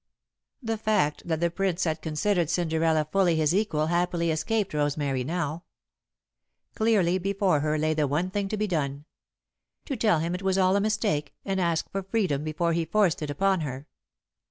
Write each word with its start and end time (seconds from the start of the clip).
The 0.63 0.79
fact 0.79 1.27
that 1.27 1.41
the 1.41 1.51
Prince 1.51 1.83
had 1.83 2.01
considered 2.01 2.49
Cinderella 2.49 3.07
fully 3.11 3.35
his 3.35 3.53
equal 3.53 3.85
happily 3.85 4.31
escaped 4.31 4.73
Rosemary 4.73 5.23
now. 5.23 5.63
Clearly 6.73 7.19
before 7.19 7.59
her 7.59 7.77
lay 7.77 7.93
the 7.93 8.07
one 8.07 8.31
thing 8.31 8.47
to 8.49 8.57
be 8.57 8.65
done: 8.65 9.05
to 9.85 9.95
tell 9.95 10.17
him 10.17 10.33
it 10.33 10.41
was 10.41 10.57
all 10.57 10.75
a 10.75 10.81
mistake, 10.81 11.35
and 11.45 11.61
ask 11.61 11.87
for 11.91 12.01
freedom 12.01 12.43
before 12.43 12.73
he 12.73 12.83
forced 12.85 13.21
it 13.21 13.29
upon 13.29 13.61
her. 13.61 13.85